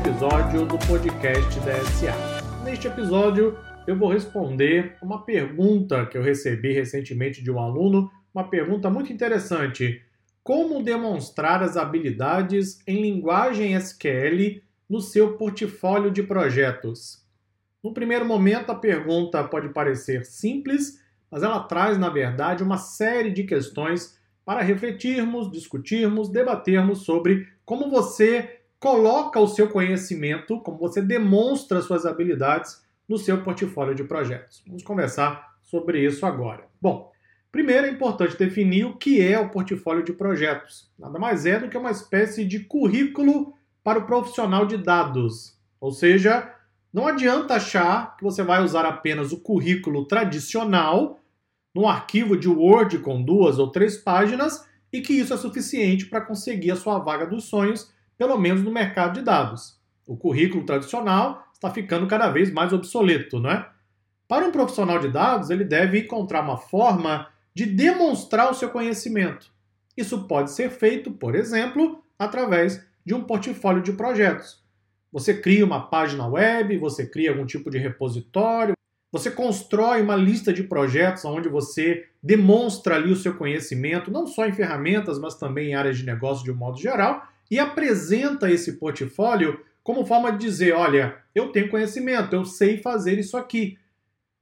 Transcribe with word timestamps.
episódio 0.00 0.64
do 0.64 0.78
podcast 0.78 1.60
DSA. 1.60 2.14
Neste 2.64 2.86
episódio, 2.86 3.58
eu 3.86 3.94
vou 3.94 4.10
responder 4.10 4.96
uma 5.02 5.22
pergunta 5.26 6.06
que 6.06 6.16
eu 6.16 6.22
recebi 6.22 6.72
recentemente 6.72 7.44
de 7.44 7.50
um 7.50 7.58
aluno, 7.58 8.10
uma 8.34 8.44
pergunta 8.44 8.88
muito 8.88 9.12
interessante. 9.12 10.02
Como 10.42 10.82
demonstrar 10.82 11.62
as 11.62 11.76
habilidades 11.76 12.80
em 12.86 13.02
linguagem 13.02 13.74
SQL 13.74 14.62
no 14.88 15.02
seu 15.02 15.36
portfólio 15.36 16.10
de 16.10 16.22
projetos? 16.22 17.22
No 17.84 17.92
primeiro 17.92 18.24
momento, 18.24 18.70
a 18.70 18.76
pergunta 18.76 19.44
pode 19.44 19.68
parecer 19.68 20.24
simples, 20.24 20.98
mas 21.30 21.42
ela 21.42 21.60
traz, 21.60 21.98
na 21.98 22.08
verdade, 22.08 22.62
uma 22.62 22.78
série 22.78 23.30
de 23.30 23.44
questões 23.44 24.18
para 24.46 24.62
refletirmos, 24.62 25.50
discutirmos, 25.50 26.30
debatermos 26.30 27.00
sobre 27.04 27.46
como 27.66 27.90
você 27.90 28.59
coloca 28.80 29.38
o 29.38 29.46
seu 29.46 29.68
conhecimento, 29.68 30.58
como 30.60 30.78
você 30.78 31.02
demonstra 31.02 31.82
suas 31.82 32.06
habilidades 32.06 32.82
no 33.06 33.18
seu 33.18 33.42
portfólio 33.42 33.94
de 33.94 34.02
projetos. 34.02 34.62
Vamos 34.66 34.82
conversar 34.82 35.54
sobre 35.62 36.02
isso 36.02 36.24
agora. 36.24 36.64
Bom, 36.80 37.12
primeiro 37.52 37.86
é 37.86 37.90
importante 37.90 38.38
definir 38.38 38.86
o 38.86 38.96
que 38.96 39.20
é 39.20 39.38
o 39.38 39.50
portfólio 39.50 40.02
de 40.02 40.14
projetos. 40.14 40.90
Nada 40.98 41.18
mais 41.18 41.44
é 41.44 41.60
do 41.60 41.68
que 41.68 41.76
uma 41.76 41.90
espécie 41.90 42.44
de 42.44 42.60
currículo 42.60 43.52
para 43.84 43.98
o 43.98 44.06
profissional 44.06 44.64
de 44.64 44.78
dados. 44.78 45.58
Ou 45.78 45.92
seja, 45.92 46.54
não 46.92 47.06
adianta 47.06 47.54
achar 47.54 48.16
que 48.16 48.24
você 48.24 48.42
vai 48.42 48.62
usar 48.62 48.86
apenas 48.86 49.30
o 49.30 49.40
currículo 49.40 50.06
tradicional 50.06 51.20
num 51.74 51.86
arquivo 51.86 52.36
de 52.36 52.48
Word 52.48 52.98
com 53.00 53.22
duas 53.22 53.58
ou 53.58 53.70
três 53.70 53.98
páginas 53.98 54.66
e 54.92 55.00
que 55.00 55.12
isso 55.12 55.34
é 55.34 55.36
suficiente 55.36 56.06
para 56.06 56.22
conseguir 56.22 56.70
a 56.70 56.76
sua 56.76 56.98
vaga 56.98 57.26
dos 57.26 57.44
sonhos 57.44 57.92
pelo 58.20 58.36
menos 58.36 58.62
no 58.62 58.70
mercado 58.70 59.14
de 59.14 59.22
dados. 59.22 59.80
O 60.06 60.14
currículo 60.14 60.66
tradicional 60.66 61.42
está 61.54 61.70
ficando 61.70 62.06
cada 62.06 62.28
vez 62.28 62.52
mais 62.52 62.70
obsoleto, 62.70 63.40
não 63.40 63.50
é? 63.50 63.66
Para 64.28 64.44
um 64.44 64.52
profissional 64.52 64.98
de 64.98 65.08
dados, 65.08 65.48
ele 65.48 65.64
deve 65.64 66.00
encontrar 66.00 66.42
uma 66.42 66.58
forma 66.58 67.28
de 67.54 67.64
demonstrar 67.64 68.50
o 68.50 68.54
seu 68.54 68.68
conhecimento. 68.68 69.50
Isso 69.96 70.28
pode 70.28 70.50
ser 70.50 70.68
feito, 70.68 71.10
por 71.12 71.34
exemplo, 71.34 72.04
através 72.18 72.84
de 73.06 73.14
um 73.14 73.24
portfólio 73.24 73.82
de 73.82 73.94
projetos. 73.94 74.62
Você 75.10 75.40
cria 75.40 75.64
uma 75.64 75.88
página 75.88 76.26
web, 76.26 76.76
você 76.76 77.06
cria 77.06 77.30
algum 77.30 77.46
tipo 77.46 77.70
de 77.70 77.78
repositório, 77.78 78.74
você 79.10 79.30
constrói 79.30 80.02
uma 80.02 80.14
lista 80.14 80.52
de 80.52 80.62
projetos 80.62 81.24
onde 81.24 81.48
você 81.48 82.06
demonstra 82.22 82.96
ali 82.96 83.10
o 83.10 83.16
seu 83.16 83.34
conhecimento, 83.34 84.10
não 84.10 84.26
só 84.26 84.44
em 84.46 84.52
ferramentas, 84.52 85.18
mas 85.18 85.36
também 85.36 85.70
em 85.70 85.74
áreas 85.74 85.96
de 85.96 86.04
negócio 86.04 86.44
de 86.44 86.52
um 86.52 86.56
modo 86.56 86.78
geral, 86.78 87.26
e 87.50 87.58
apresenta 87.58 88.50
esse 88.50 88.74
portfólio 88.74 89.60
como 89.82 90.06
forma 90.06 90.30
de 90.32 90.38
dizer: 90.38 90.72
olha, 90.72 91.18
eu 91.34 91.50
tenho 91.50 91.68
conhecimento, 91.68 92.34
eu 92.34 92.44
sei 92.44 92.78
fazer 92.78 93.18
isso 93.18 93.36
aqui. 93.36 93.78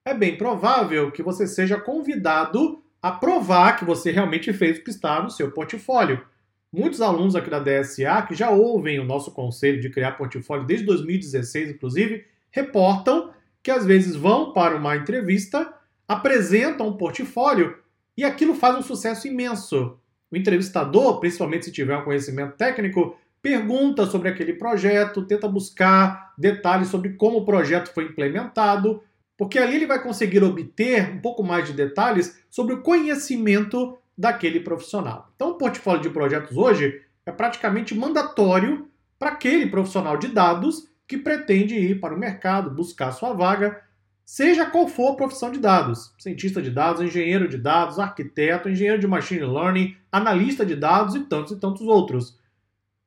É 0.04 0.14
bem 0.14 0.36
provável 0.36 1.10
que 1.10 1.22
você 1.22 1.46
seja 1.46 1.78
convidado 1.78 2.82
a 3.00 3.12
provar 3.12 3.76
que 3.76 3.84
você 3.84 4.10
realmente 4.10 4.52
fez 4.52 4.78
o 4.78 4.84
que 4.84 4.90
está 4.90 5.22
no 5.22 5.30
seu 5.30 5.50
portfólio. 5.50 6.24
Muitos 6.72 7.00
alunos 7.00 7.34
aqui 7.34 7.48
da 7.48 7.60
DSA, 7.60 8.22
que 8.26 8.34
já 8.34 8.50
ouvem 8.50 8.98
o 8.98 9.04
nosso 9.04 9.30
conselho 9.30 9.80
de 9.80 9.88
criar 9.88 10.12
portfólio 10.12 10.66
desde 10.66 10.84
2016, 10.84 11.70
inclusive, 11.70 12.26
reportam 12.50 13.32
que 13.62 13.70
às 13.70 13.86
vezes 13.86 14.14
vão 14.16 14.52
para 14.52 14.76
uma 14.76 14.96
entrevista, 14.96 15.72
apresentam 16.06 16.88
um 16.88 16.96
portfólio 16.96 17.78
e 18.16 18.24
aquilo 18.24 18.54
faz 18.54 18.76
um 18.76 18.82
sucesso 18.82 19.28
imenso. 19.28 19.98
O 20.30 20.36
entrevistador, 20.36 21.20
principalmente 21.20 21.66
se 21.66 21.72
tiver 21.72 21.96
um 21.96 22.04
conhecimento 22.04 22.56
técnico, 22.56 23.16
pergunta 23.40 24.06
sobre 24.06 24.28
aquele 24.28 24.52
projeto, 24.52 25.24
tenta 25.24 25.48
buscar 25.48 26.34
detalhes 26.36 26.88
sobre 26.88 27.10
como 27.14 27.38
o 27.38 27.44
projeto 27.44 27.92
foi 27.92 28.04
implementado, 28.04 29.02
porque 29.36 29.58
ali 29.58 29.76
ele 29.76 29.86
vai 29.86 30.02
conseguir 30.02 30.42
obter 30.42 31.10
um 31.10 31.20
pouco 31.20 31.42
mais 31.42 31.66
de 31.66 31.72
detalhes 31.72 32.42
sobre 32.50 32.74
o 32.74 32.82
conhecimento 32.82 33.96
daquele 34.16 34.60
profissional. 34.60 35.30
Então, 35.36 35.50
o 35.50 35.54
portfólio 35.54 36.02
de 36.02 36.10
projetos 36.10 36.56
hoje 36.56 37.02
é 37.24 37.30
praticamente 37.30 37.94
mandatório 37.94 38.88
para 39.18 39.30
aquele 39.30 39.66
profissional 39.66 40.16
de 40.16 40.28
dados 40.28 40.88
que 41.06 41.16
pretende 41.16 41.74
ir 41.74 42.00
para 42.00 42.14
o 42.14 42.18
mercado, 42.18 42.70
buscar 42.70 43.12
sua 43.12 43.32
vaga, 43.32 43.80
seja 44.28 44.66
qual 44.66 44.86
for 44.86 45.12
a 45.12 45.16
profissão 45.16 45.50
de 45.50 45.58
dados, 45.58 46.12
cientista 46.18 46.60
de 46.60 46.70
dados, 46.70 47.00
engenheiro 47.00 47.48
de 47.48 47.56
dados, 47.56 47.98
arquiteto, 47.98 48.68
engenheiro 48.68 49.00
de 49.00 49.06
machine 49.06 49.40
learning, 49.40 49.96
analista 50.12 50.66
de 50.66 50.76
dados 50.76 51.14
e 51.14 51.20
tantos 51.20 51.52
e 51.52 51.56
tantos 51.56 51.80
outros. 51.80 52.38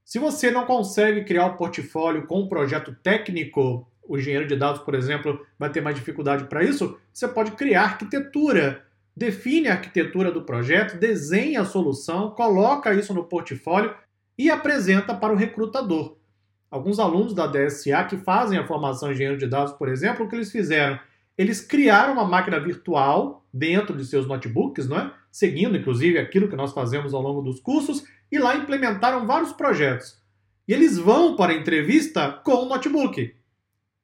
Se 0.04 0.18
você 0.18 0.50
não 0.50 0.66
consegue 0.66 1.24
criar 1.24 1.46
um 1.46 1.56
portfólio 1.56 2.26
com 2.26 2.42
um 2.42 2.48
projeto 2.50 2.96
técnico, 3.04 3.88
o 4.02 4.18
engenheiro 4.18 4.48
de 4.48 4.56
dados, 4.56 4.82
por 4.82 4.96
exemplo, 4.96 5.46
vai 5.60 5.70
ter 5.70 5.80
mais 5.80 5.96
dificuldade 5.96 6.46
para 6.46 6.64
isso, 6.64 6.98
você 7.14 7.28
pode 7.28 7.52
criar 7.52 7.84
arquitetura. 7.84 8.84
Define 9.16 9.68
a 9.68 9.74
arquitetura 9.74 10.32
do 10.32 10.42
projeto, 10.42 10.98
desenha 10.98 11.62
a 11.62 11.66
solução, 11.66 12.32
coloca 12.32 12.96
isso 12.96 13.14
no 13.14 13.26
portfólio 13.26 13.94
e 14.36 14.50
apresenta 14.50 15.14
para 15.14 15.32
o 15.32 15.38
recrutador. 15.38 16.18
Alguns 16.72 16.98
alunos 16.98 17.36
da 17.36 17.46
DSA 17.46 18.06
que 18.06 18.18
fazem 18.18 18.58
a 18.58 18.66
formação 18.66 19.10
em 19.10 19.12
engenheiro 19.14 19.38
de 19.38 19.46
dados, 19.46 19.74
por 19.74 19.88
exemplo, 19.88 20.26
o 20.26 20.28
que 20.28 20.36
eles 20.36 20.52
fizeram? 20.52 21.00
Eles 21.42 21.60
criaram 21.60 22.14
uma 22.14 22.24
máquina 22.24 22.60
virtual 22.60 23.44
dentro 23.52 23.98
de 23.98 24.06
seus 24.06 24.28
notebooks, 24.28 24.88
não 24.88 25.00
é? 25.00 25.12
seguindo 25.32 25.76
inclusive 25.76 26.20
aquilo 26.20 26.48
que 26.48 26.56
nós 26.56 26.72
fazemos 26.72 27.16
ao 27.16 27.22
longo 27.24 27.42
dos 27.42 27.60
cursos, 27.60 28.04
e 28.32 28.38
lá 28.38 28.56
implementaram 28.56 29.26
vários 29.26 29.52
projetos. 29.52 30.22
E 30.68 30.74
eles 30.74 31.00
vão 31.00 31.36
para 31.36 31.52
a 31.52 31.56
entrevista 31.56 32.32
com 32.44 32.54
o 32.54 32.66
notebook. 32.66 33.34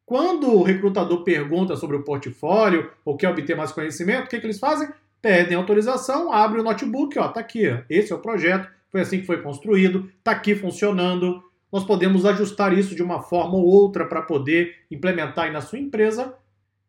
Quando 0.03 0.51
o 0.51 0.63
recrutador 0.63 1.23
pergunta 1.23 1.75
sobre 1.75 1.95
o 1.95 2.03
portfólio 2.03 2.89
ou 3.05 3.15
quer 3.15 3.29
obter 3.29 3.55
mais 3.55 3.71
conhecimento, 3.71 4.25
o 4.25 4.29
que, 4.29 4.39
que 4.39 4.45
eles 4.47 4.57
fazem? 4.57 4.89
Pedem 5.21 5.55
autorização, 5.55 6.33
abrem 6.33 6.61
o 6.61 6.65
notebook, 6.65 7.19
ó, 7.19 7.27
tá 7.27 7.41
aqui, 7.41 7.69
ó, 7.69 7.83
esse 7.87 8.11
é 8.11 8.15
o 8.15 8.19
projeto, 8.19 8.67
foi 8.89 9.01
assim 9.01 9.19
que 9.19 9.27
foi 9.27 9.43
construído, 9.43 10.11
tá 10.23 10.31
aqui 10.31 10.55
funcionando. 10.55 11.43
Nós 11.71 11.83
podemos 11.83 12.25
ajustar 12.25 12.75
isso 12.75 12.95
de 12.95 13.03
uma 13.03 13.21
forma 13.21 13.57
ou 13.57 13.63
outra 13.63 14.07
para 14.07 14.23
poder 14.23 14.73
implementar 14.89 15.45
aí 15.45 15.51
na 15.51 15.61
sua 15.61 15.77
empresa 15.77 16.33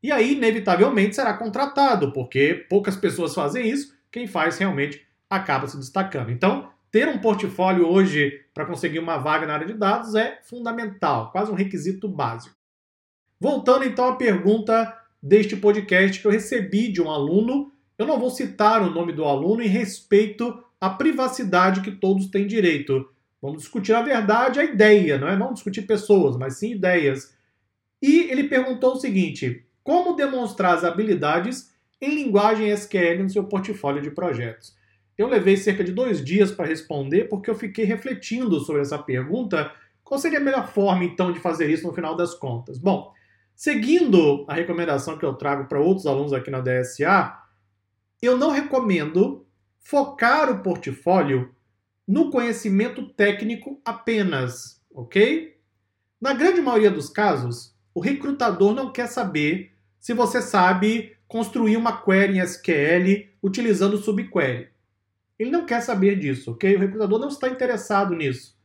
e 0.02 0.12
aí, 0.12 0.34
inevitavelmente, 0.34 1.16
será 1.16 1.34
contratado, 1.34 2.12
porque 2.12 2.66
poucas 2.68 2.96
pessoas 2.96 3.34
fazem 3.34 3.68
isso, 3.68 3.94
quem 4.10 4.26
faz 4.26 4.58
realmente 4.58 5.06
acaba 5.28 5.66
se 5.66 5.76
destacando. 5.76 6.30
Então, 6.30 6.70
ter 6.90 7.08
um 7.08 7.18
portfólio 7.18 7.86
hoje 7.86 8.44
para 8.54 8.64
conseguir 8.64 8.98
uma 8.98 9.18
vaga 9.18 9.46
na 9.46 9.54
área 9.54 9.66
de 9.66 9.74
dados 9.74 10.14
é 10.14 10.40
fundamental, 10.42 11.30
quase 11.30 11.50
um 11.50 11.54
requisito 11.54 12.08
básico. 12.08 12.56
Voltando 13.40 13.84
então 13.84 14.08
à 14.08 14.16
pergunta 14.16 14.96
deste 15.22 15.56
podcast 15.56 16.20
que 16.20 16.26
eu 16.26 16.30
recebi 16.30 16.90
de 16.90 17.02
um 17.02 17.10
aluno, 17.10 17.72
eu 17.98 18.06
não 18.06 18.18
vou 18.18 18.30
citar 18.30 18.82
o 18.82 18.90
nome 18.90 19.12
do 19.12 19.24
aluno 19.24 19.62
em 19.62 19.68
respeito 19.68 20.62
à 20.80 20.88
privacidade 20.88 21.80
que 21.80 21.90
todos 21.90 22.26
têm 22.26 22.46
direito. 22.46 23.08
Vamos 23.40 23.62
discutir 23.62 23.92
a 23.92 24.02
verdade, 24.02 24.58
a 24.58 24.64
ideia, 24.64 25.18
não 25.18 25.28
é? 25.28 25.36
Não 25.36 25.52
discutir 25.52 25.82
pessoas, 25.82 26.36
mas 26.36 26.58
sim 26.58 26.72
ideias. 26.72 27.36
E 28.00 28.30
ele 28.30 28.44
perguntou 28.44 28.94
o 28.94 29.00
seguinte: 29.00 29.64
como 29.88 30.14
demonstrar 30.14 30.74
as 30.74 30.84
habilidades 30.84 31.72
em 31.98 32.14
linguagem 32.14 32.70
SQL 32.70 33.22
no 33.22 33.30
seu 33.30 33.44
portfólio 33.44 34.02
de 34.02 34.10
projetos. 34.10 34.76
Eu 35.16 35.26
levei 35.26 35.56
cerca 35.56 35.82
de 35.82 35.92
dois 35.92 36.22
dias 36.22 36.52
para 36.52 36.66
responder 36.66 37.24
porque 37.24 37.48
eu 37.48 37.54
fiquei 37.54 37.86
refletindo 37.86 38.60
sobre 38.60 38.82
essa 38.82 38.98
pergunta. 38.98 39.72
Qual 40.04 40.20
seria 40.20 40.40
a 40.40 40.42
melhor 40.42 40.68
forma, 40.68 41.04
então, 41.04 41.32
de 41.32 41.40
fazer 41.40 41.70
isso 41.70 41.86
no 41.86 41.94
final 41.94 42.14
das 42.14 42.34
contas? 42.34 42.76
Bom, 42.76 43.14
seguindo 43.56 44.44
a 44.46 44.52
recomendação 44.52 45.16
que 45.16 45.24
eu 45.24 45.32
trago 45.32 45.66
para 45.66 45.80
outros 45.80 46.06
alunos 46.06 46.34
aqui 46.34 46.50
na 46.50 46.60
DSA, 46.60 47.38
eu 48.20 48.36
não 48.36 48.50
recomendo 48.50 49.46
focar 49.80 50.50
o 50.50 50.62
portfólio 50.62 51.50
no 52.06 52.30
conhecimento 52.30 53.08
técnico 53.14 53.80
apenas, 53.86 54.82
ok? 54.90 55.56
Na 56.20 56.34
grande 56.34 56.60
maioria 56.60 56.90
dos 56.90 57.08
casos, 57.08 57.74
o 57.94 58.00
recrutador 58.00 58.74
não 58.74 58.92
quer 58.92 59.06
saber 59.06 59.77
se 60.08 60.14
você 60.14 60.40
sabe 60.40 61.14
construir 61.28 61.76
uma 61.76 62.00
query 62.00 62.38
em 62.38 62.40
SQL 62.40 63.28
utilizando 63.42 63.98
subquery. 63.98 64.70
Ele 65.38 65.50
não 65.50 65.66
quer 65.66 65.82
saber 65.82 66.18
disso, 66.18 66.52
ok? 66.52 66.76
O 66.76 66.78
recrutador 66.78 67.18
não 67.18 67.28
está 67.28 67.46
interessado 67.46 68.14
nisso. 68.14 68.56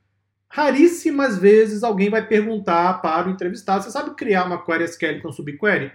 Raríssimas 0.47 1.37
vezes 1.37 1.83
alguém 1.83 2.09
vai 2.09 2.25
perguntar 2.25 3.01
para 3.01 3.27
o 3.27 3.31
entrevistado: 3.31 3.83
você 3.83 3.91
sabe 3.91 4.15
criar 4.15 4.45
uma 4.45 4.63
query 4.63 4.85
SQL 4.85 5.21
com 5.21 5.33
subquery? 5.33 5.91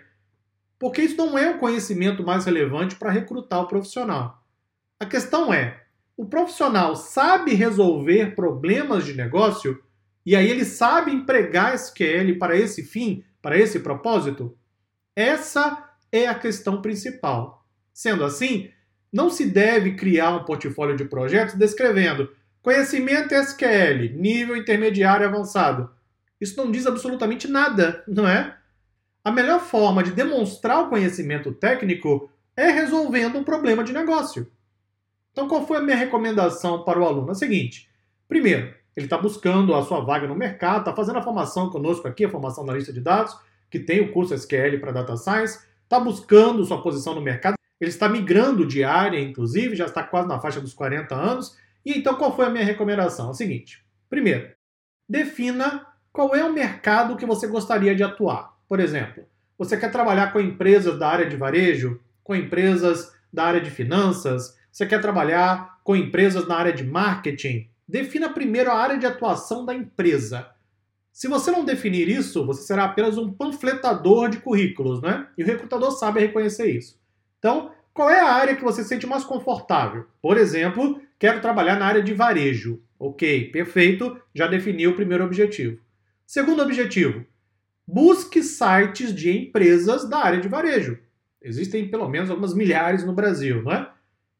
Porque 0.79 1.01
isso 1.01 1.17
não 1.17 1.39
é 1.39 1.49
o 1.49 1.59
conhecimento 1.59 2.23
mais 2.23 2.45
relevante 2.45 2.97
para 2.97 3.11
recrutar 3.11 3.63
o 3.63 3.69
profissional. 3.69 4.45
A 5.01 5.07
questão 5.07 5.51
é: 5.51 5.83
o 6.15 6.27
profissional 6.27 6.95
sabe 6.95 7.55
resolver 7.55 8.35
problemas 8.35 9.07
de 9.07 9.15
negócio 9.15 9.83
e 10.27 10.37
aí 10.37 10.51
ele 10.51 10.67
sabe 10.67 11.11
empregar 11.11 11.75
SQL 11.75 12.37
para 12.39 12.55
esse 12.55 12.83
fim, 12.83 13.25
para 13.41 13.57
esse 13.57 13.81
propósito? 13.81 14.55
Essa 15.19 15.91
é 16.13 16.29
a 16.29 16.35
questão 16.37 16.81
principal. 16.81 17.67
Sendo 17.93 18.23
assim, 18.23 18.71
não 19.13 19.29
se 19.29 19.47
deve 19.47 19.97
criar 19.97 20.31
um 20.31 20.45
portfólio 20.45 20.97
de 20.97 21.07
projetos 21.07 21.57
descrevendo 21.57 22.31
Conhecimento 22.63 23.35
SQL, 23.35 24.15
nível 24.15 24.57
intermediário 24.57 25.27
avançado. 25.27 25.91
Isso 26.41 26.57
não 26.57 26.71
diz 26.71 26.87
absolutamente 26.87 27.49
nada, 27.49 28.05
não 28.07 28.29
é? 28.29 28.57
A 29.25 29.33
melhor 29.33 29.59
forma 29.59 30.05
de 30.05 30.13
demonstrar 30.13 30.85
o 30.85 30.89
conhecimento 30.89 31.51
técnico 31.53 32.31
é 32.57 32.71
resolvendo 32.71 33.39
um 33.39 33.45
problema 33.45 33.83
de 33.83 33.93
negócio. 33.93 34.49
Então, 35.33 35.49
qual 35.49 35.67
foi 35.67 35.79
a 35.79 35.83
minha 35.83 35.97
recomendação 35.97 36.85
para 36.85 37.01
o 37.01 37.05
aluno? 37.05 37.31
É 37.31 37.33
o 37.33 37.35
seguinte: 37.35 37.91
primeiro, 38.29 38.73
ele 38.95 39.07
está 39.07 39.19
buscando 39.19 39.75
a 39.75 39.83
sua 39.83 39.99
vaga 39.99 40.29
no 40.29 40.37
mercado, 40.37 40.81
está 40.81 40.95
fazendo 40.95 41.19
a 41.19 41.23
formação 41.23 41.71
conosco 41.71 42.07
aqui, 42.07 42.25
a 42.25 42.31
formação 42.31 42.65
da 42.65 42.75
lista 42.75 42.93
de 42.93 43.01
dados, 43.01 43.37
que 43.71 43.79
tem 43.79 44.01
o 44.01 44.13
curso 44.13 44.35
SQL 44.35 44.79
para 44.81 44.93
Data 44.93 45.17
Science, 45.17 45.61
está 45.85 45.99
buscando 45.99 46.65
sua 46.65 46.83
posição 46.83 47.15
no 47.15 47.21
mercado, 47.21 47.57
ele 47.81 47.91
está 47.91 48.09
migrando 48.09 48.67
de 48.67 48.83
área, 48.83 49.21
inclusive, 49.21 49.77
já 49.77 49.87
está 49.87 50.03
quase 50.03 50.29
na 50.29 50.41
faixa 50.41 50.61
dos 50.61 50.75
40 50.75 51.15
anos. 51.15 51.57
E 51.85 51.97
então, 51.97 52.17
qual 52.17 52.35
foi 52.35 52.47
a 52.47 52.51
minha 52.51 52.65
recomendação? 52.65 53.29
É 53.29 53.31
o 53.31 53.35
seguinte: 53.35 53.85
primeiro, 54.11 54.51
defina 55.09 55.87
qual 56.13 56.35
é 56.35 56.45
o 56.45 56.53
mercado 56.53 57.17
que 57.17 57.25
você 57.25 57.47
gostaria 57.47 57.95
de 57.95 58.03
atuar. 58.03 58.57
Por 58.69 58.81
exemplo, 58.81 59.25
você 59.57 59.77
quer 59.77 59.91
trabalhar 59.91 60.33
com 60.33 60.41
empresas 60.41 60.99
da 60.99 61.09
área 61.09 61.27
de 61.27 61.37
varejo, 61.37 62.01
com 62.25 62.35
empresas 62.35 63.13
da 63.33 63.45
área 63.45 63.61
de 63.61 63.71
finanças, 63.71 64.59
você 64.71 64.87
quer 64.87 65.01
trabalhar 65.01 65.81
com 65.83 65.97
empresas 65.97 66.47
na 66.47 66.57
área 66.57 66.73
de 66.73 66.85
marketing? 66.85 67.69
Defina 67.87 68.29
primeiro 68.29 68.71
a 68.71 68.77
área 68.77 68.99
de 68.99 69.07
atuação 69.07 69.65
da 69.65 69.75
empresa. 69.75 70.49
Se 71.13 71.29
você 71.29 71.51
não 71.51 71.65
definir 71.65 72.09
isso, 72.09 72.47
você 72.47 72.63
será 72.63 72.85
apenas 72.85 73.19
um 73.19 73.33
panfletador 73.33 74.29
de 74.29 74.39
currículos, 74.39 75.03
né? 75.03 75.27
E 75.37 75.43
o 75.43 75.47
recrutador 75.47 75.91
sabe 75.91 76.21
reconhecer 76.21 76.71
isso. 76.71 76.99
Então, 77.39 77.73
qual 77.93 78.11
é 78.11 78.21
a 78.21 78.33
área 78.33 78.55
que 78.55 78.63
você 78.63 78.83
se 78.83 78.89
sente 78.89 79.07
mais 79.07 79.25
confortável? 79.25 80.07
Por 80.23 80.37
exemplo, 80.37 81.01
quero 81.19 81.41
trabalhar 81.41 81.79
na 81.79 81.87
área 81.87 82.03
de 82.03 82.15
varejo. 82.15 82.81
Ok, 82.99 83.51
perfeito, 83.51 84.21
já 84.35 84.47
defini 84.47 84.87
o 84.87 84.95
primeiro 84.95 85.25
objetivo. 85.25 85.79
Segundo 86.27 86.63
objetivo, 86.63 87.25
busque 87.87 88.43
sites 88.43 89.15
de 89.15 89.31
empresas 89.31 90.09
da 90.09 90.19
área 90.19 90.41
de 90.41 90.49
varejo. 90.49 90.99
Existem 91.41 91.89
pelo 91.89 92.09
menos 92.09 92.31
algumas 92.31 92.55
milhares 92.55 93.05
no 93.05 93.13
Brasil, 93.13 93.63
não 93.63 93.73
é? 93.73 93.91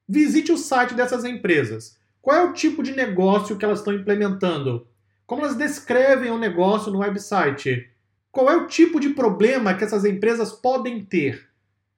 Visite 0.09 0.51
o 0.51 0.57
site 0.57 0.95
dessas 0.95 1.25
empresas. 1.25 1.99
Qual 2.21 2.37
é 2.37 2.45
o 2.45 2.53
tipo 2.53 2.83
de 2.83 2.93
negócio 2.93 3.57
que 3.57 3.65
elas 3.65 3.79
estão 3.79 3.95
implementando? 3.95 4.87
Como 5.29 5.43
elas 5.43 5.57
descrevem 5.57 6.31
o 6.31 6.39
negócio 6.39 6.91
no 6.91 7.01
website? 7.01 7.91
Qual 8.33 8.49
é 8.49 8.57
o 8.57 8.67
tipo 8.67 8.99
de 8.99 9.11
problema 9.11 9.75
que 9.75 9.85
essas 9.85 10.07
empresas 10.07 10.53
podem 10.55 11.05
ter? 11.05 11.51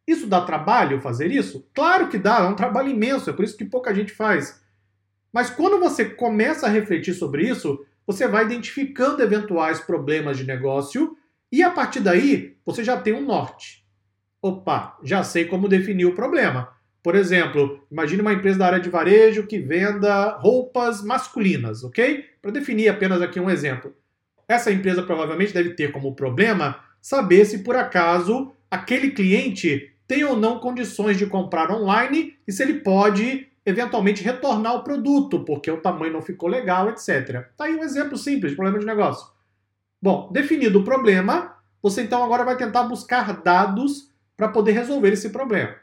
Isso 0.05 0.27
dá 0.27 0.41
trabalho 0.41 1.01
fazer 1.01 1.31
isso? 1.31 1.65
Claro 1.73 2.09
que 2.09 2.19
dá, 2.19 2.41
é 2.41 2.49
um 2.49 2.57
trabalho 2.57 2.91
imenso, 2.91 3.31
é 3.31 3.33
por 3.33 3.45
isso 3.45 3.57
que 3.57 3.65
pouca 3.65 3.95
gente 3.95 4.13
faz. 4.13 4.61
Mas 5.33 5.49
quando 5.49 5.79
você 5.79 6.07
começa 6.07 6.67
a 6.67 6.71
refletir 6.71 7.15
sobre 7.15 7.49
isso, 7.49 7.87
você 8.05 8.27
vai 8.27 8.47
identificando 8.47 9.23
eventuais 9.23 9.79
problemas 9.79 10.37
de 10.37 10.45
negócio 10.45 11.17
e 11.53 11.63
a 11.63 11.71
partir 11.71 12.01
daí 12.01 12.57
você 12.67 12.83
já 12.83 13.01
tem 13.01 13.13
um 13.13 13.25
norte. 13.25 13.87
Opa, 14.43 14.99
já 15.05 15.23
sei 15.23 15.45
como 15.45 15.69
definir 15.69 16.07
o 16.07 16.17
problema. 16.17 16.75
Por 17.03 17.15
exemplo, 17.15 17.87
imagine 17.91 18.21
uma 18.21 18.33
empresa 18.33 18.59
da 18.59 18.67
área 18.67 18.81
de 18.81 18.91
varejo 18.91 19.47
que 19.47 19.59
venda 19.59 20.37
roupas 20.37 21.03
masculinas, 21.03 21.83
ok? 21.83 22.27
Para 22.43 22.51
definir 22.51 22.89
apenas 22.89 23.23
aqui 23.23 23.41
um 23.41 23.51
exemplo. 23.51 23.95
Essa 24.47 24.71
empresa 24.73 25.03
provavelmente 25.03 25.55
deve 25.55 25.71
ter 25.71 25.93
como 25.93 26.15
problema 26.15 26.81
saber 27.01 27.45
se 27.47 27.61
por 27.61 27.77
acaso 27.77 28.53
aquele 28.71 29.13
cliente 29.13 29.93
tem 30.07 30.25
ou 30.25 30.37
não 30.37 30.59
condições 30.59 31.17
de 31.17 31.27
comprar 31.27 31.71
online 31.71 32.37
e 32.47 32.53
se 32.53 32.63
ele 32.63 32.81
pode 32.81 33.47
eventualmente 33.65 34.23
retornar 34.23 34.75
o 34.75 34.83
produto, 34.83 35.45
porque 35.45 35.71
o 35.71 35.81
tamanho 35.81 36.13
não 36.13 36.23
ficou 36.23 36.49
legal, 36.49 36.89
etc. 36.91 37.47
Tá 37.57 37.65
aí 37.65 37.77
um 37.77 37.85
exemplo 37.85 38.17
simples 38.19 38.53
de 38.53 38.57
problema 38.57 38.79
de 38.79 38.87
negócio. 38.87 39.27
Bom, 40.03 40.31
definido 40.33 40.81
o 40.81 40.85
problema, 40.85 41.57
você 41.83 42.03
então 42.03 42.25
agora 42.25 42.45
vai 42.45 42.57
tentar 42.57 42.85
buscar 42.85 43.41
dados 43.43 44.11
para 44.37 44.49
poder 44.49 44.73
resolver 44.73 45.13
esse 45.13 45.31
problema. 45.31 45.75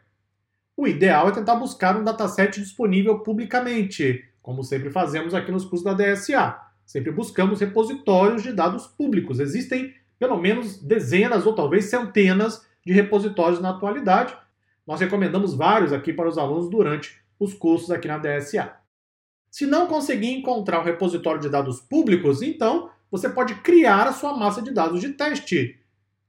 O 0.77 0.87
ideal 0.87 1.27
é 1.27 1.31
tentar 1.31 1.55
buscar 1.55 1.97
um 1.97 2.03
dataset 2.03 2.61
disponível 2.61 3.17
publicamente, 3.19 4.23
como 4.43 4.63
sempre 4.63 4.91
fazemos 4.91 5.33
aqui 5.33 5.51
nos 5.51 5.65
cursos 5.65 5.83
da 5.83 5.93
DSA. 5.93 6.55
Sempre 6.85 7.11
buscamos 7.11 7.59
repositórios 7.59 8.43
de 8.43 8.53
dados 8.53 8.85
públicos. 8.85 9.39
Existem 9.39 9.95
pelo 10.19 10.37
menos 10.37 10.77
dezenas 10.77 11.47
ou 11.47 11.55
talvez 11.55 11.85
centenas 11.85 12.63
de 12.85 12.93
repositórios 12.93 13.59
na 13.59 13.71
atualidade. 13.71 14.37
Nós 14.85 14.99
recomendamos 14.99 15.55
vários 15.55 15.91
aqui 15.91 16.13
para 16.13 16.29
os 16.29 16.37
alunos 16.37 16.69
durante 16.69 17.19
os 17.39 17.55
cursos 17.55 17.89
aqui 17.89 18.07
na 18.07 18.19
DSA. 18.19 18.71
Se 19.49 19.65
não 19.65 19.87
conseguir 19.87 20.31
encontrar 20.31 20.79
um 20.79 20.83
repositório 20.83 21.41
de 21.41 21.49
dados 21.49 21.81
públicos, 21.81 22.43
então 22.43 22.91
você 23.09 23.27
pode 23.27 23.55
criar 23.55 24.07
a 24.07 24.13
sua 24.13 24.37
massa 24.37 24.61
de 24.61 24.71
dados 24.71 25.01
de 25.01 25.09
teste. 25.09 25.79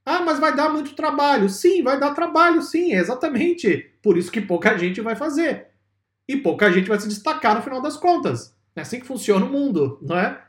Ah, 0.03 0.21
mas 0.21 0.39
vai 0.39 0.55
dar 0.55 0.69
muito 0.69 0.95
trabalho. 0.95 1.47
Sim, 1.49 1.83
vai 1.83 1.99
dar 1.99 2.15
trabalho, 2.15 2.63
sim, 2.63 2.93
exatamente. 2.93 3.88
Por 4.01 4.17
isso 4.17 4.31
que 4.31 4.41
pouca 4.41 4.77
gente 4.77 5.01
vai 5.01 5.15
fazer. 5.15 5.67
E 6.27 6.37
pouca 6.37 6.71
gente 6.71 6.87
vai 6.87 6.99
se 6.99 7.07
destacar 7.07 7.55
no 7.55 7.61
final 7.61 7.81
das 7.81 7.97
contas. 7.97 8.55
É 8.75 8.81
assim 8.81 8.99
que 8.99 9.07
funciona 9.07 9.45
o 9.45 9.51
mundo, 9.51 9.99
não 10.01 10.17
é? 10.17 10.41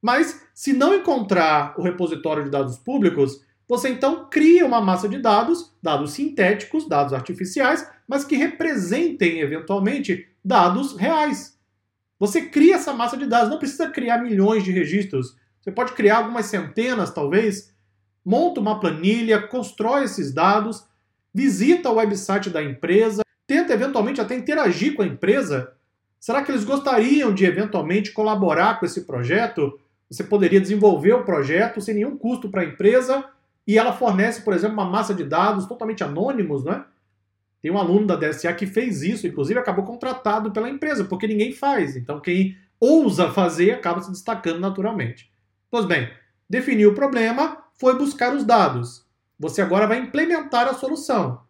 Mas 0.00 0.40
se 0.54 0.72
não 0.72 0.94
encontrar 0.94 1.74
o 1.78 1.82
repositório 1.82 2.44
de 2.44 2.50
dados 2.50 2.78
públicos, 2.78 3.44
você 3.68 3.90
então 3.90 4.28
cria 4.30 4.64
uma 4.64 4.80
massa 4.80 5.08
de 5.08 5.18
dados, 5.18 5.76
dados 5.82 6.12
sintéticos, 6.12 6.88
dados 6.88 7.12
artificiais, 7.12 7.86
mas 8.06 8.24
que 8.24 8.36
representem 8.36 9.40
eventualmente 9.40 10.28
dados 10.42 10.96
reais. 10.96 11.58
Você 12.18 12.46
cria 12.46 12.76
essa 12.76 12.94
massa 12.94 13.16
de 13.16 13.26
dados, 13.26 13.50
não 13.50 13.58
precisa 13.58 13.90
criar 13.90 14.18
milhões 14.18 14.64
de 14.64 14.72
registros. 14.72 15.36
Você 15.60 15.70
pode 15.70 15.92
criar 15.92 16.18
algumas 16.18 16.46
centenas, 16.46 17.12
talvez. 17.12 17.74
Monta 18.24 18.60
uma 18.60 18.80
planilha, 18.80 19.46
constrói 19.46 20.04
esses 20.04 20.32
dados, 20.32 20.84
visita 21.38 21.88
o 21.88 21.94
website 21.94 22.50
da 22.50 22.60
empresa, 22.60 23.22
tenta 23.46 23.72
eventualmente 23.72 24.20
até 24.20 24.34
interagir 24.34 24.96
com 24.96 25.02
a 25.02 25.06
empresa. 25.06 25.72
Será 26.18 26.42
que 26.42 26.50
eles 26.50 26.64
gostariam 26.64 27.32
de 27.32 27.44
eventualmente 27.44 28.10
colaborar 28.10 28.80
com 28.80 28.86
esse 28.86 29.02
projeto? 29.02 29.78
Você 30.10 30.24
poderia 30.24 30.60
desenvolver 30.60 31.12
o 31.12 31.22
projeto 31.22 31.80
sem 31.80 31.94
nenhum 31.94 32.18
custo 32.18 32.50
para 32.50 32.62
a 32.62 32.64
empresa 32.64 33.24
e 33.64 33.78
ela 33.78 33.92
fornece, 33.92 34.42
por 34.42 34.52
exemplo, 34.52 34.74
uma 34.74 34.90
massa 34.90 35.14
de 35.14 35.22
dados 35.22 35.66
totalmente 35.66 36.02
anônimos, 36.02 36.64
né? 36.64 36.84
Tem 37.62 37.70
um 37.70 37.78
aluno 37.78 38.04
da 38.04 38.16
DSA 38.16 38.52
que 38.54 38.66
fez 38.66 39.02
isso, 39.02 39.24
inclusive 39.24 39.60
acabou 39.60 39.84
contratado 39.84 40.50
pela 40.50 40.68
empresa, 40.68 41.04
porque 41.04 41.28
ninguém 41.28 41.52
faz. 41.52 41.94
Então, 41.94 42.18
quem 42.18 42.56
ousa 42.80 43.30
fazer 43.30 43.70
acaba 43.70 44.00
se 44.00 44.10
destacando 44.10 44.58
naturalmente. 44.58 45.30
Pois 45.70 45.84
bem, 45.84 46.10
definiu 46.50 46.90
o 46.90 46.94
problema, 46.94 47.58
foi 47.74 47.96
buscar 47.96 48.34
os 48.34 48.44
dados. 48.44 49.07
Você 49.38 49.62
agora 49.62 49.86
vai 49.86 49.98
implementar 49.98 50.66
a 50.66 50.74
solução. 50.74 51.40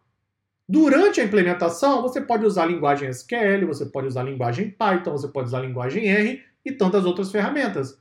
Durante 0.67 1.19
a 1.19 1.23
implementação, 1.23 2.01
você 2.03 2.21
pode 2.21 2.45
usar 2.45 2.63
a 2.63 2.67
linguagem 2.67 3.09
SQL, 3.09 3.65
você 3.65 3.87
pode 3.87 4.07
usar 4.07 4.21
a 4.21 4.25
linguagem 4.25 4.69
Python, 4.69 5.11
você 5.11 5.27
pode 5.27 5.47
usar 5.47 5.57
a 5.57 5.61
linguagem 5.61 6.07
R 6.07 6.43
e 6.63 6.71
tantas 6.71 7.05
outras 7.05 7.31
ferramentas. 7.31 7.99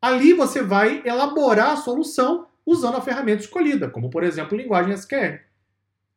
Ali 0.00 0.32
você 0.32 0.62
vai 0.62 1.00
elaborar 1.04 1.70
a 1.70 1.76
solução 1.76 2.46
usando 2.66 2.96
a 2.96 3.00
ferramenta 3.00 3.42
escolhida, 3.42 3.88
como 3.88 4.10
por 4.10 4.24
exemplo 4.24 4.58
linguagem 4.58 4.92
SQL. 4.92 5.38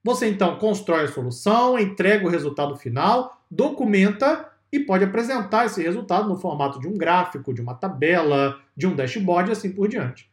Você 0.03 0.27
então 0.27 0.57
constrói 0.57 1.03
a 1.03 1.07
solução, 1.07 1.77
entrega 1.77 2.25
o 2.25 2.29
resultado 2.31 2.75
final, 2.75 3.39
documenta 3.49 4.49
e 4.71 4.79
pode 4.79 5.03
apresentar 5.03 5.67
esse 5.67 5.81
resultado 5.83 6.27
no 6.27 6.35
formato 6.35 6.79
de 6.79 6.87
um 6.87 6.97
gráfico, 6.97 7.53
de 7.53 7.61
uma 7.61 7.75
tabela, 7.75 8.59
de 8.75 8.87
um 8.87 8.95
dashboard 8.95 9.49
e 9.49 9.53
assim 9.53 9.71
por 9.71 9.87
diante. 9.87 10.29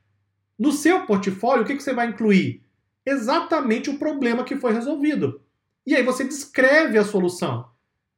No 0.62 0.70
seu 0.70 1.04
portfólio, 1.06 1.64
o 1.64 1.66
que 1.66 1.80
você 1.80 1.92
vai 1.92 2.06
incluir? 2.06 2.62
Exatamente 3.04 3.90
o 3.90 3.98
problema 3.98 4.44
que 4.44 4.54
foi 4.54 4.72
resolvido. 4.72 5.42
E 5.84 5.92
aí 5.92 6.04
você 6.04 6.22
descreve 6.22 6.96
a 6.96 7.02
solução. 7.02 7.68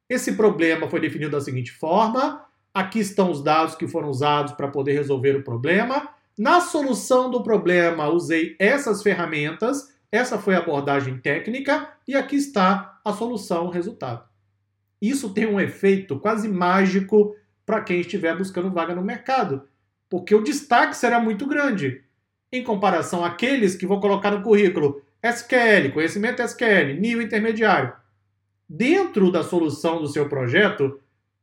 Esse 0.07 0.33
problema 0.33 0.87
foi 0.87 0.99
definido 0.99 1.31
da 1.31 1.41
seguinte 1.41 1.71
forma: 1.71 2.45
aqui 2.71 2.99
estão 2.99 3.31
os 3.31 3.41
dados 3.41 3.73
que 3.73 3.87
foram 3.87 4.11
usados 4.11 4.53
para 4.53 4.67
poder 4.67 4.93
resolver 4.93 5.35
o 5.35 5.43
problema. 5.43 6.07
Na 6.37 6.61
solução 6.61 7.31
do 7.31 7.41
problema, 7.41 8.09
usei 8.09 8.55
essas 8.59 9.01
ferramentas, 9.01 9.91
essa 10.11 10.37
foi 10.37 10.53
a 10.53 10.59
abordagem 10.59 11.17
técnica 11.17 11.93
e 12.07 12.13
aqui 12.13 12.35
está 12.35 12.99
a 13.03 13.11
solução, 13.11 13.65
o 13.65 13.71
resultado. 13.71 14.23
Isso 15.01 15.33
tem 15.33 15.47
um 15.47 15.59
efeito 15.59 16.19
quase 16.19 16.47
mágico 16.47 17.35
para 17.65 17.81
quem 17.81 18.01
estiver 18.01 18.37
buscando 18.37 18.69
vaga 18.69 18.93
no 18.93 19.01
mercado, 19.01 19.67
porque 20.07 20.35
o 20.35 20.43
destaque 20.43 20.95
será 20.95 21.19
muito 21.19 21.47
grande 21.47 22.04
em 22.51 22.63
comparação 22.63 23.23
àqueles 23.23 23.75
que 23.75 23.87
vão 23.87 23.99
colocar 23.99 24.31
no 24.31 24.41
currículo 24.41 25.01
SQL, 25.21 25.91
conhecimento 25.93 26.41
SQL, 26.41 26.99
nível 26.99 27.21
intermediário. 27.21 27.93
Dentro 28.67 29.31
da 29.31 29.43
solução 29.43 30.01
do 30.01 30.07
seu 30.07 30.29
projeto, 30.29 30.99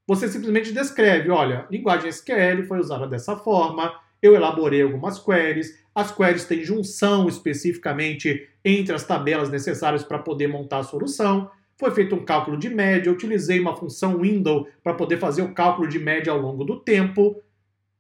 você 0.07 0.29
simplesmente 0.29 0.73
descreve, 0.73 1.31
olha, 1.31 1.67
linguagem 1.71 2.09
SQL 2.09 2.65
foi 2.67 2.79
usada 2.79 3.07
dessa 3.07 3.37
forma, 3.37 3.93
eu 4.23 4.35
elaborei 4.35 4.83
algumas 4.83 5.19
queries. 5.19 5.83
As 5.95 6.15
queries 6.15 6.45
têm 6.45 6.65
junção 6.65 7.29
especificamente 7.29 8.49
entre 8.65 8.95
as 8.95 9.05
tabelas 9.05 9.51
necessárias 9.51 10.05
para 10.05 10.19
poder 10.19 10.47
montar 10.47 10.79
a 10.79 10.85
solução. 10.85 11.51
foi 11.77 11.91
feito 11.91 12.15
um 12.15 12.25
cálculo 12.25 12.57
de 12.57 12.69
média, 12.69 13.09
eu 13.09 13.15
utilizei 13.15 13.59
uma 13.59 13.75
função 13.75 14.19
window 14.19 14.69
para 14.85 14.95
poder 14.95 15.19
fazer 15.19 15.43
o 15.43 15.53
cálculo 15.53 15.89
de 15.89 15.99
média 15.99 16.33
ao 16.33 16.39
longo 16.39 16.63
do 16.63 16.79
tempo. 16.79 17.43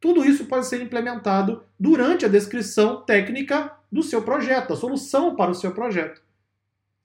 Tudo 0.02 0.24
isso 0.24 0.46
pode 0.46 0.66
ser 0.66 0.82
implementado 0.82 1.62
durante 1.78 2.26
a 2.26 2.28
descrição 2.28 3.02
técnica 3.02 3.72
do 3.90 4.02
seu 4.02 4.20
projeto, 4.20 4.72
a 4.72 4.76
solução 4.76 5.36
para 5.36 5.52
o 5.52 5.54
seu 5.54 5.70
projeto. 5.70 6.20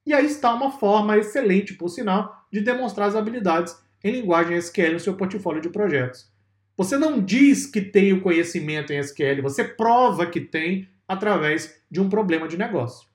E 0.04 0.16
aí 0.16 0.26
está 0.26 0.52
uma 0.52 0.72
forma 0.72 1.16
excelente, 1.16 1.76
por 1.76 1.90
sinal, 1.90 2.48
de 2.52 2.60
demonstrar 2.60 3.08
as 3.08 3.16
habilidades 3.16 3.78
em 4.04 4.14
linguagem 4.14 4.58
SQL 4.58 4.94
no 4.94 5.00
seu 5.00 5.14
portfólio 5.14 5.62
de 5.62 5.70
projetos. 5.70 6.28
Você 6.76 6.98
não 6.98 7.22
diz 7.22 7.68
que 7.68 7.82
tem 7.82 8.14
o 8.14 8.22
conhecimento 8.22 8.92
em 8.92 8.98
SQL, 8.98 9.44
você 9.44 9.64
prova 9.64 10.26
que 10.26 10.42
tem 10.42 10.90
através 11.08 11.80
de 11.92 12.02
um 12.02 12.10
problema 12.10 12.48
de 12.48 12.58
negócio. 12.58 13.08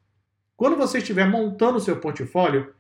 Quando 0.57 0.77
você 0.77 0.99
estiver 0.99 1.29
montando 1.29 1.79
o 1.79 1.81
seu 1.81 1.97
portfólio, 1.97 2.73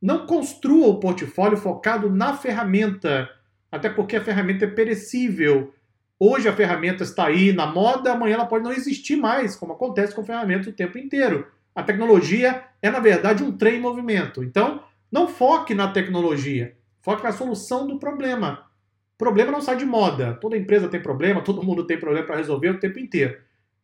não 0.00 0.26
construa 0.26 0.88
o 0.88 1.00
portfólio 1.00 1.56
focado 1.56 2.10
na 2.10 2.36
ferramenta, 2.36 3.30
até 3.72 3.88
porque 3.88 4.16
a 4.16 4.22
ferramenta 4.22 4.66
é 4.66 4.68
perecível. 4.68 5.72
Hoje 6.22 6.46
a 6.46 6.52
ferramenta 6.52 7.02
está 7.02 7.28
aí 7.28 7.50
na 7.50 7.64
moda, 7.64 8.12
amanhã 8.12 8.34
ela 8.34 8.44
pode 8.44 8.62
não 8.62 8.72
existir 8.72 9.16
mais, 9.16 9.56
como 9.56 9.72
acontece 9.72 10.14
com 10.14 10.22
ferramentas 10.22 10.66
o 10.66 10.72
tempo 10.72 10.98
inteiro. 10.98 11.46
A 11.74 11.82
tecnologia 11.82 12.62
é, 12.82 12.90
na 12.90 13.00
verdade, 13.00 13.42
um 13.42 13.56
trem 13.56 13.76
em 13.76 13.80
movimento. 13.80 14.44
Então, 14.44 14.82
não 15.10 15.26
foque 15.26 15.74
na 15.74 15.88
tecnologia, 15.88 16.76
foque 17.00 17.24
na 17.24 17.32
solução 17.32 17.86
do 17.86 17.98
problema. 17.98 18.66
O 19.14 19.18
problema 19.18 19.50
não 19.50 19.62
sai 19.62 19.78
de 19.78 19.86
moda. 19.86 20.34
Toda 20.34 20.58
empresa 20.58 20.88
tem 20.88 21.00
problema, 21.00 21.40
todo 21.40 21.62
mundo 21.62 21.86
tem 21.86 21.98
problema 21.98 22.26
para 22.26 22.36
resolver 22.36 22.68
o 22.68 22.78
tempo 22.78 22.98
inteiro. 22.98 23.38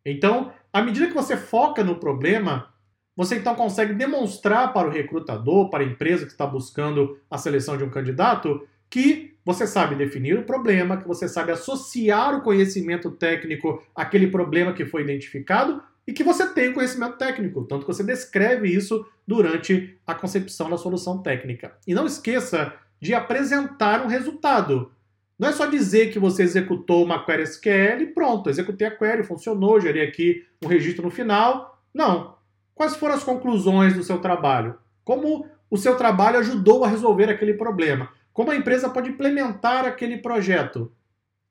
Então, 0.04 0.52
à 0.70 0.82
medida 0.82 1.06
que 1.06 1.14
você 1.14 1.38
foca 1.38 1.82
no 1.82 1.96
problema, 1.96 2.68
você 3.16 3.36
então 3.36 3.54
consegue 3.54 3.94
demonstrar 3.94 4.74
para 4.74 4.86
o 4.86 4.90
recrutador, 4.90 5.70
para 5.70 5.82
a 5.82 5.86
empresa 5.86 6.26
que 6.26 6.32
está 6.32 6.46
buscando 6.46 7.18
a 7.30 7.38
seleção 7.38 7.78
de 7.78 7.84
um 7.84 7.88
candidato, 7.88 8.68
que 8.90 9.34
você 9.44 9.66
sabe 9.66 9.94
definir 9.94 10.38
o 10.38 10.44
problema, 10.44 10.96
que 10.96 11.06
você 11.06 11.28
sabe 11.28 11.52
associar 11.52 12.34
o 12.34 12.42
conhecimento 12.42 13.10
técnico 13.12 13.82
àquele 13.94 14.26
problema 14.26 14.72
que 14.72 14.84
foi 14.84 15.02
identificado 15.02 15.82
e 16.06 16.12
que 16.12 16.24
você 16.24 16.46
tem 16.48 16.72
conhecimento 16.72 17.16
técnico, 17.16 17.64
tanto 17.64 17.86
que 17.86 17.92
você 17.92 18.02
descreve 18.02 18.68
isso 18.68 19.06
durante 19.26 19.96
a 20.06 20.14
concepção 20.14 20.70
da 20.70 20.76
solução 20.76 21.22
técnica. 21.22 21.76
E 21.86 21.94
não 21.94 22.06
esqueça 22.06 22.72
de 23.00 23.12
apresentar 23.14 24.04
um 24.04 24.08
resultado. 24.08 24.90
Não 25.38 25.48
é 25.48 25.52
só 25.52 25.66
dizer 25.66 26.12
que 26.12 26.18
você 26.18 26.42
executou 26.42 27.04
uma 27.04 27.24
query 27.24 27.42
SQL 27.42 28.02
e 28.02 28.06
pronto, 28.06 28.48
executei 28.48 28.86
a 28.86 28.96
query, 28.96 29.22
funcionou, 29.22 29.80
gerei 29.80 30.02
aqui 30.06 30.44
um 30.64 30.66
registro 30.66 31.04
no 31.04 31.10
final. 31.10 31.78
Não. 31.92 32.36
Quais 32.74 32.96
foram 32.96 33.14
as 33.14 33.24
conclusões 33.24 33.94
do 33.94 34.02
seu 34.02 34.18
trabalho? 34.18 34.76
Como 35.04 35.46
o 35.70 35.76
seu 35.76 35.96
trabalho 35.96 36.38
ajudou 36.38 36.84
a 36.84 36.88
resolver 36.88 37.28
aquele 37.28 37.54
problema? 37.54 38.10
Como 38.36 38.50
a 38.50 38.56
empresa 38.56 38.90
pode 38.90 39.08
implementar 39.08 39.86
aquele 39.86 40.18
projeto? 40.18 40.92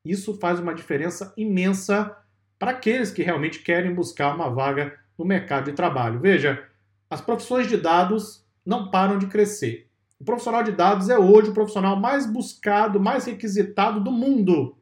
Isso 0.06 0.36
faz 0.36 0.60
uma 0.60 0.72
diferença 0.72 1.34
imensa 1.36 2.16
para 2.60 2.70
aqueles 2.70 3.10
que 3.10 3.24
realmente 3.24 3.64
querem 3.64 3.92
buscar 3.92 4.36
uma 4.36 4.52
vaga 4.52 4.96
no 5.18 5.26
mercado 5.26 5.66
de 5.66 5.72
trabalho. 5.72 6.20
Veja, 6.20 6.64
as 7.10 7.20
profissões 7.20 7.68
de 7.68 7.76
dados 7.76 8.46
não 8.64 8.92
param 8.92 9.18
de 9.18 9.26
crescer. 9.26 9.90
O 10.20 10.24
profissional 10.24 10.62
de 10.62 10.74
dados 10.74 11.10
é 11.10 11.18
hoje 11.18 11.50
o 11.50 11.56
profissional 11.56 12.00
mais 12.00 12.32
buscado, 12.32 13.00
mais 13.00 13.26
requisitado 13.26 14.00
do 14.00 14.12
mundo. 14.12 14.78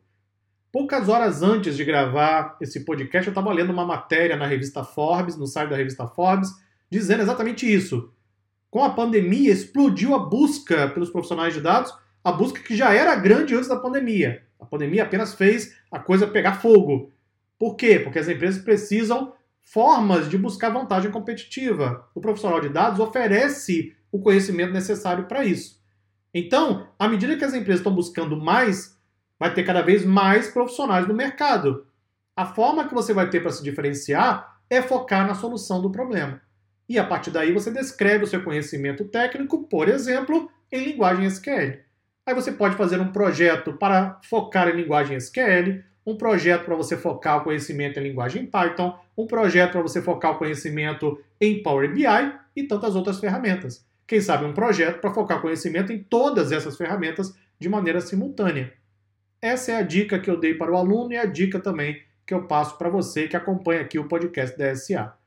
Poucas 0.73 1.07
horas 1.07 1.41
antes 1.41 1.77
de 1.77 1.85
gravar 1.85 2.57
esse 2.59 2.81
podcast, 2.81 3.29
eu 3.29 3.31
estava 3.31 3.53
lendo 3.53 3.71
uma 3.71 3.85
matéria 3.85 4.35
na 4.35 4.45
revista 4.45 4.83
Forbes, 4.83 5.37
no 5.37 5.47
site 5.47 5.69
da 5.69 5.77
revista 5.77 6.05
Forbes, 6.05 6.51
dizendo 6.89 7.23
exatamente 7.23 7.65
isso. 7.65 8.11
Com 8.73 8.83
a 8.83 8.89
pandemia, 8.89 9.51
explodiu 9.51 10.15
a 10.15 10.17
busca 10.17 10.87
pelos 10.87 11.11
profissionais 11.11 11.53
de 11.53 11.61
dados, 11.61 11.93
a 12.23 12.31
busca 12.31 12.59
que 12.59 12.75
já 12.75 12.91
era 12.91 13.15
grande 13.15 13.53
antes 13.53 13.69
da 13.69 13.75
pandemia. 13.75 14.41
A 14.59 14.65
pandemia 14.65 15.03
apenas 15.03 15.35
fez 15.35 15.77
a 15.91 15.99
coisa 15.99 16.25
pegar 16.25 16.59
fogo. 16.59 17.11
Por 17.59 17.75
quê? 17.75 17.99
Porque 17.99 18.17
as 18.17 18.27
empresas 18.27 18.63
precisam 18.63 19.31
formas 19.61 20.27
de 20.27 20.39
buscar 20.39 20.71
vantagem 20.71 21.11
competitiva. 21.11 22.09
O 22.15 22.19
profissional 22.19 22.59
de 22.59 22.69
dados 22.69 22.99
oferece 22.99 23.95
o 24.11 24.19
conhecimento 24.19 24.73
necessário 24.73 25.25
para 25.25 25.45
isso. 25.45 25.79
Então, 26.33 26.87
à 26.97 27.07
medida 27.07 27.37
que 27.37 27.45
as 27.45 27.53
empresas 27.53 27.81
estão 27.81 27.93
buscando 27.93 28.35
mais 28.35 28.99
vai 29.37 29.53
ter 29.53 29.61
cada 29.61 29.83
vez 29.83 30.03
mais 30.03 30.47
profissionais 30.47 31.07
no 31.07 31.13
mercado. 31.13 31.85
A 32.35 32.47
forma 32.47 32.87
que 32.87 32.95
você 32.95 33.13
vai 33.13 33.29
ter 33.29 33.39
para 33.39 33.51
se 33.51 33.63
diferenciar 33.63 34.61
é 34.67 34.81
focar 34.81 35.27
na 35.27 35.35
solução 35.35 35.79
do 35.79 35.91
problema. 35.91 36.41
E 36.87 36.99
a 36.99 37.03
partir 37.03 37.31
daí 37.31 37.51
você 37.51 37.71
descreve 37.71 38.23
o 38.23 38.27
seu 38.27 38.43
conhecimento 38.43 39.05
técnico, 39.05 39.63
por 39.63 39.87
exemplo, 39.87 40.51
em 40.71 40.83
linguagem 40.83 41.25
SQL. 41.25 41.79
Aí 42.25 42.33
você 42.33 42.51
pode 42.51 42.75
fazer 42.75 42.99
um 42.99 43.11
projeto 43.11 43.73
para 43.73 44.19
focar 44.23 44.67
em 44.69 44.75
linguagem 44.75 45.17
SQL, 45.17 45.83
um 46.05 46.17
projeto 46.17 46.65
para 46.65 46.75
você 46.75 46.97
focar 46.97 47.37
o 47.37 47.43
conhecimento 47.43 47.99
em 47.99 48.03
linguagem 48.03 48.45
Python, 48.45 48.97
um 49.17 49.27
projeto 49.27 49.73
para 49.73 49.81
você 49.81 50.01
focar 50.01 50.31
o 50.31 50.37
conhecimento 50.37 51.21
em 51.39 51.61
Power 51.61 51.93
BI 51.93 52.33
e 52.55 52.63
tantas 52.63 52.95
outras 52.95 53.19
ferramentas. 53.19 53.85
Quem 54.05 54.19
sabe 54.19 54.45
um 54.45 54.53
projeto 54.53 54.99
para 54.99 55.13
focar 55.13 55.41
conhecimento 55.41 55.91
em 55.91 56.03
todas 56.03 56.51
essas 56.51 56.77
ferramentas 56.77 57.33
de 57.59 57.69
maneira 57.69 58.01
simultânea. 58.01 58.73
Essa 59.41 59.73
é 59.73 59.75
a 59.75 59.81
dica 59.81 60.19
que 60.19 60.29
eu 60.29 60.39
dei 60.39 60.53
para 60.53 60.71
o 60.71 60.77
aluno 60.77 61.13
e 61.13 61.17
a 61.17 61.25
dica 61.25 61.59
também 61.59 62.01
que 62.25 62.33
eu 62.33 62.47
passo 62.47 62.77
para 62.77 62.89
você 62.89 63.27
que 63.27 63.35
acompanha 63.35 63.81
aqui 63.81 63.99
o 63.99 64.07
podcast 64.07 64.57
da 64.57 64.73
SA. 64.75 65.17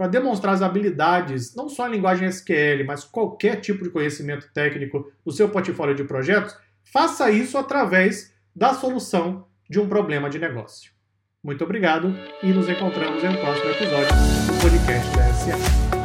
Para 0.00 0.08
demonstrar 0.08 0.54
as 0.54 0.62
habilidades, 0.62 1.54
não 1.54 1.68
só 1.68 1.86
em 1.86 1.90
linguagem 1.90 2.26
SQL, 2.26 2.86
mas 2.86 3.04
qualquer 3.04 3.60
tipo 3.60 3.84
de 3.84 3.90
conhecimento 3.90 4.48
técnico 4.50 5.12
do 5.22 5.30
seu 5.30 5.50
portfólio 5.50 5.94
de 5.94 6.04
projetos, 6.04 6.56
faça 6.90 7.30
isso 7.30 7.58
através 7.58 8.34
da 8.56 8.72
solução 8.72 9.44
de 9.68 9.78
um 9.78 9.86
problema 9.86 10.30
de 10.30 10.38
negócio. 10.38 10.90
Muito 11.44 11.64
obrigado 11.64 12.16
e 12.42 12.50
nos 12.50 12.66
encontramos 12.66 13.22
em 13.22 13.28
um 13.28 13.36
próximo 13.36 13.72
episódio 13.72 14.08
do 14.08 14.62
podcast 14.62 15.14
da 15.14 15.34
SA. 15.34 15.99